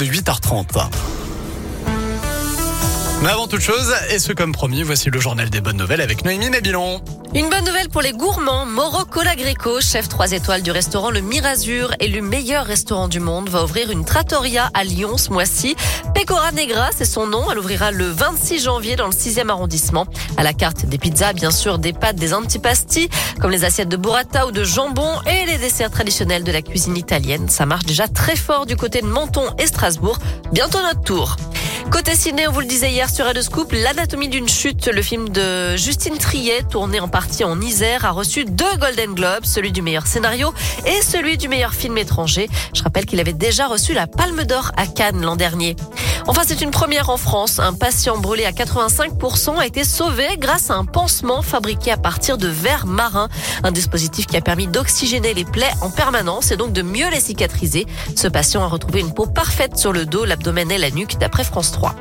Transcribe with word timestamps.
de 0.00 0.06
8h30. 0.06 1.07
Mais 3.20 3.30
avant 3.30 3.48
toute 3.48 3.60
chose, 3.62 3.92
et 4.10 4.20
ce 4.20 4.32
comme 4.32 4.52
promis, 4.52 4.84
voici 4.84 5.10
le 5.10 5.18
journal 5.18 5.50
des 5.50 5.60
bonnes 5.60 5.76
nouvelles 5.76 6.00
avec 6.00 6.24
Noémie 6.24 6.50
Nabilon. 6.50 7.02
Une 7.34 7.50
bonne 7.50 7.64
nouvelle 7.64 7.88
pour 7.88 8.00
les 8.00 8.12
gourmands. 8.12 8.64
Moro 8.64 9.04
Colagreco, 9.04 9.80
chef 9.80 10.08
3 10.08 10.32
étoiles 10.32 10.62
du 10.62 10.70
restaurant 10.70 11.10
Le 11.10 11.20
Mirazur 11.20 11.90
le 12.00 12.20
meilleur 12.20 12.64
restaurant 12.64 13.08
du 13.08 13.18
monde, 13.18 13.48
va 13.48 13.64
ouvrir 13.64 13.90
une 13.90 14.04
trattoria 14.04 14.70
à 14.72 14.84
Lyon 14.84 15.18
ce 15.18 15.30
mois-ci. 15.30 15.74
Pecora 16.14 16.52
Negra, 16.52 16.90
c'est 16.96 17.04
son 17.04 17.26
nom. 17.26 17.50
Elle 17.50 17.58
ouvrira 17.58 17.90
le 17.90 18.06
26 18.06 18.62
janvier 18.62 18.94
dans 18.94 19.06
le 19.06 19.12
6e 19.12 19.48
arrondissement. 19.48 20.06
À 20.36 20.44
la 20.44 20.52
carte 20.52 20.86
des 20.86 20.98
pizzas, 20.98 21.32
bien 21.32 21.50
sûr, 21.50 21.80
des 21.80 21.92
pâtes, 21.92 22.16
des 22.16 22.34
antipasti, 22.34 23.08
comme 23.40 23.50
les 23.50 23.64
assiettes 23.64 23.88
de 23.88 23.96
burrata 23.96 24.46
ou 24.46 24.52
de 24.52 24.62
jambon 24.62 25.10
et 25.26 25.44
les 25.44 25.58
desserts 25.58 25.90
traditionnels 25.90 26.44
de 26.44 26.52
la 26.52 26.62
cuisine 26.62 26.96
italienne. 26.96 27.48
Ça 27.48 27.66
marche 27.66 27.84
déjà 27.84 28.06
très 28.06 28.36
fort 28.36 28.64
du 28.64 28.76
côté 28.76 29.02
de 29.02 29.06
Menton 29.06 29.44
et 29.58 29.66
Strasbourg. 29.66 30.18
Bientôt 30.52 30.78
notre 30.82 31.02
tour. 31.02 31.36
Côté 31.90 32.14
ciné, 32.14 32.46
on 32.46 32.52
vous 32.52 32.60
le 32.60 32.66
disait 32.66 32.90
hier 32.90 33.08
sur 33.08 33.24
Radio 33.24 33.40
Scoop, 33.40 33.72
l'anatomie 33.72 34.28
d'une 34.28 34.48
chute, 34.48 34.86
le 34.88 35.00
film 35.00 35.30
de 35.30 35.74
Justine 35.76 36.18
Triet, 36.18 36.62
tourné 36.70 37.00
en 37.00 37.08
partie 37.08 37.44
en 37.44 37.60
Isère, 37.60 38.04
a 38.04 38.10
reçu 38.10 38.44
deux 38.44 38.76
Golden 38.78 39.14
Globes, 39.14 39.44
celui 39.44 39.72
du 39.72 39.80
meilleur 39.80 40.06
scénario 40.06 40.52
et 40.84 41.02
celui 41.02 41.38
du 41.38 41.48
meilleur 41.48 41.72
film 41.72 41.96
étranger. 41.96 42.48
Je 42.74 42.82
rappelle 42.82 43.06
qu'il 43.06 43.20
avait 43.20 43.32
déjà 43.32 43.66
reçu 43.66 43.94
la 43.94 44.06
Palme 44.06 44.44
d'Or 44.44 44.72
à 44.76 44.86
Cannes 44.86 45.22
l'an 45.22 45.36
dernier. 45.36 45.76
Enfin, 46.28 46.42
c'est 46.46 46.60
une 46.60 46.70
première 46.70 47.08
en 47.08 47.16
France. 47.16 47.58
Un 47.58 47.72
patient 47.72 48.18
brûlé 48.18 48.44
à 48.44 48.52
85% 48.52 49.56
a 49.56 49.66
été 49.66 49.82
sauvé 49.82 50.36
grâce 50.36 50.70
à 50.70 50.74
un 50.74 50.84
pansement 50.84 51.40
fabriqué 51.40 51.90
à 51.90 51.96
partir 51.96 52.36
de 52.36 52.48
verre 52.48 52.84
marin. 52.86 53.30
Un 53.64 53.72
dispositif 53.72 54.26
qui 54.26 54.36
a 54.36 54.42
permis 54.42 54.66
d'oxygéner 54.66 55.32
les 55.32 55.46
plaies 55.46 55.72
en 55.80 55.88
permanence 55.88 56.52
et 56.52 56.58
donc 56.58 56.74
de 56.74 56.82
mieux 56.82 57.08
les 57.10 57.20
cicatriser. 57.20 57.86
Ce 58.14 58.28
patient 58.28 58.62
a 58.62 58.66
retrouvé 58.66 59.00
une 59.00 59.14
peau 59.14 59.24
parfaite 59.24 59.78
sur 59.78 59.94
le 59.94 60.04
dos, 60.04 60.26
l'abdomen 60.26 60.70
et 60.70 60.76
la 60.76 60.90
nuque 60.90 61.16
d'après 61.18 61.44
France 61.44 61.72
3. 61.72 61.94